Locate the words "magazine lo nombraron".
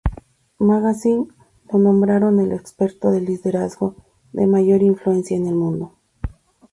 0.57-2.39